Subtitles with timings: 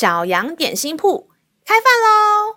[0.00, 1.28] 小羊点心铺
[1.62, 2.56] 开饭喽！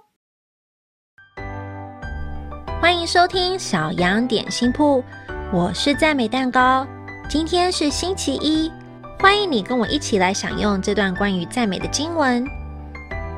[2.82, 5.04] 欢迎收听小羊点心铺，
[5.52, 6.88] 我是赞美蛋糕。
[7.30, 8.72] 今天是星期一，
[9.20, 12.48] 欢迎你跟我一起来享用这段关于赞美的经文。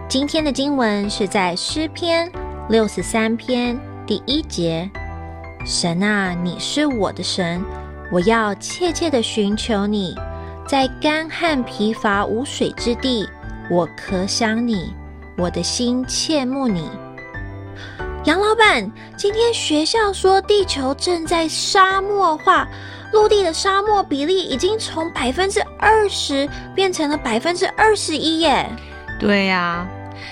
[0.08, 2.32] 今天的经文是在诗篇
[2.70, 3.76] 六十三篇
[4.06, 4.88] 第一节
[5.66, 7.60] ：“神啊，你是我的神，
[8.12, 10.16] 我要切切的寻求你，
[10.68, 13.28] 在干旱疲乏无水之地。”
[13.70, 14.94] 我可想你，
[15.38, 16.88] 我的心切慕你。
[18.26, 22.68] 杨老板，今天学校说地球正在沙漠化，
[23.12, 28.70] 陆地的沙漠比例已经从百分之二十变成了百分之二十一耶。
[29.20, 29.88] 对呀。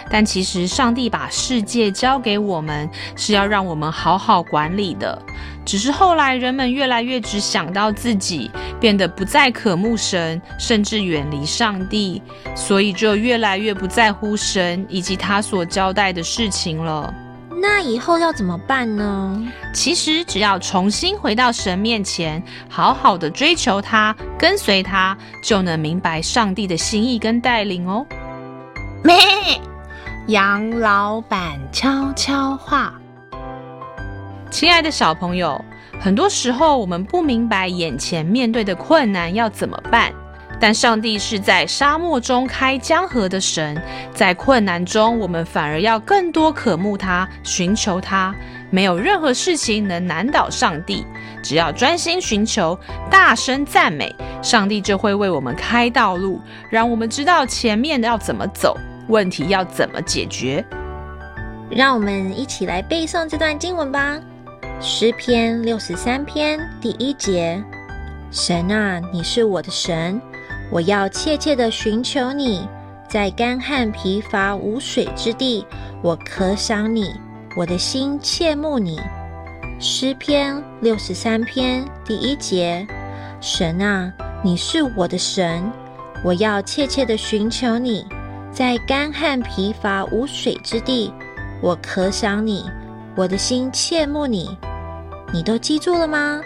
[0.10, 5.22] 但其实，上帝把世界交给我们，是要让我们好好管理的。
[5.66, 12.22] 只是后来人们越来越只想到自己，变得不再渴慕神，甚至远离上帝，
[12.56, 17.14] 所以就越来越不在乎神以及他所交代的事情了。
[17.62, 19.42] 那以后要怎么办呢？
[19.74, 28.06] 其实只要重新回到神面前，好好的追求他，跟随他，就能明白上帝的心意跟带领哦。
[29.02, 29.16] 咩。
[30.28, 32.94] 杨老板悄悄话：
[34.50, 35.62] 亲爱的小朋友，
[36.00, 40.14] 很多时候我们不明白眼前面对的困难要怎么办，
[40.62, 43.78] 但上帝是在沙漠中开江河的神，
[44.14, 48.34] 在困难中我们反而要更多渴慕他，寻求他。
[48.70, 51.06] 没有任何事情能难倒上帝，
[51.44, 52.80] 只要专心寻求，
[53.12, 58.78] 大声赞美，上帝就会为我们开道路，让我们知道前面要怎么走。
[59.08, 60.64] 问题要怎么解决？
[61.70, 64.20] 让我们一起来背诵这段经文吧。
[64.80, 67.62] 诗篇六十三篇第一节：
[68.32, 70.22] 神啊，你是我的神，
[70.72, 72.68] 我要切切地寻求你，
[73.08, 75.66] 在干旱疲乏无水之地，
[76.02, 77.14] 我渴想你，
[77.56, 79.00] 我的心切慕你。
[79.80, 82.86] 诗篇六十三篇第一节：
[83.42, 84.12] 神啊，
[84.44, 85.64] 你是我的神，
[86.24, 88.06] 我要切切地寻求你。
[88.54, 91.12] 在干旱疲乏无水之地，
[91.60, 92.70] 我渴想你，
[93.16, 94.56] 我的心切慕你。
[95.34, 96.40] 你都记住了吗？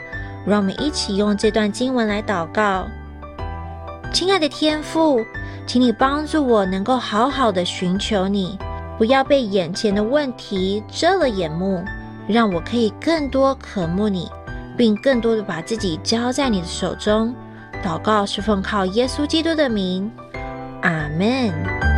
[0.46, 2.88] 让我们一起用这段经文来祷告。
[4.14, 5.20] 亲爱的天父，
[5.66, 8.58] 请你帮助我能够好好的寻求你，
[8.98, 11.84] 不要被眼前的问题遮了眼目，
[12.26, 14.32] 让我可以更多渴慕你，
[14.78, 17.36] 并更多的把自己交在你的手中。
[17.84, 20.10] 祷告是奉靠耶稣基督的名，
[20.84, 21.97] 阿门。